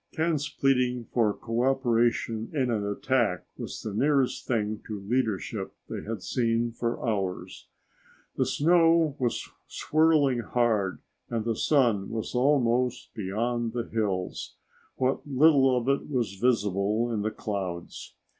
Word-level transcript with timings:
Ken's 0.13 0.49
pleading 0.49 1.05
for 1.13 1.31
co 1.31 1.61
operation 1.61 2.49
in 2.55 2.71
an 2.71 2.83
attack 2.83 3.45
was 3.55 3.83
the 3.83 3.93
nearest 3.93 4.47
thing 4.47 4.81
to 4.87 4.99
leadership 4.99 5.75
they 5.87 6.01
had 6.01 6.23
seen 6.23 6.71
for 6.71 7.07
hours. 7.07 7.67
The 8.35 8.47
snow 8.47 9.15
was 9.19 9.47
swirling 9.67 10.39
hard 10.39 11.01
and 11.29 11.45
the 11.45 11.55
sun 11.55 12.09
was 12.09 12.33
almost 12.33 13.13
beyond 13.13 13.73
the 13.73 13.83
hills, 13.89 14.55
what 14.95 15.21
little 15.27 15.77
of 15.77 15.87
it 15.87 16.09
was 16.09 16.33
visible 16.33 17.11
in 17.13 17.21
the 17.21 17.29
clouds. 17.29 18.15